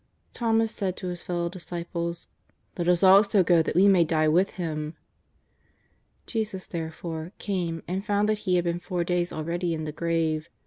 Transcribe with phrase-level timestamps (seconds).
[0.33, 2.27] Thomas said to his fellow disciples:"
[2.79, 4.95] Let us also go that we may die with Him."
[6.25, 10.49] Jesus, therefore, came and found that he had been four days already in the grave.